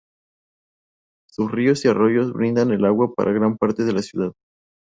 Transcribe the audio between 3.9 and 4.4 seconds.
la ciudad.